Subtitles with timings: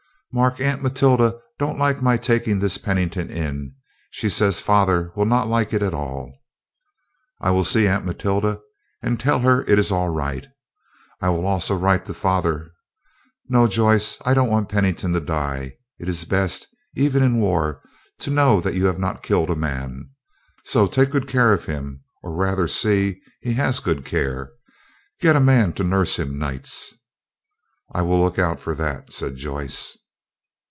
[0.33, 3.75] "Mark, Aunt Matilda don't like my taking this Pennington in.
[4.11, 6.33] She says father will not like it at all."
[7.41, 8.61] "I will see Aunt Matilda,
[9.01, 10.47] and tell her it is all right.
[11.19, 12.71] I will also write to father.
[13.49, 15.73] No, Joyce, I don't want Pennington to die.
[15.99, 16.65] It is best,
[16.95, 17.81] even in war,
[18.19, 20.11] to know you have not killed a man.
[20.63, 24.53] So take good care of him, or rather see he has good care.
[25.19, 26.93] Get a man to nurse him nights."
[27.93, 29.97] "I will look out for that," said Joyce.